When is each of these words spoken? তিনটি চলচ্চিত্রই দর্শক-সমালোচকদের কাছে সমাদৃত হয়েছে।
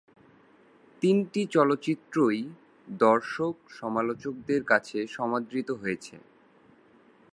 তিনটি 1.01 1.41
চলচ্চিত্রই 1.47 2.39
দর্শক-সমালোচকদের 2.87 4.61
কাছে 4.63 4.99
সমাদৃত 5.07 5.69
হয়েছে। 5.71 6.15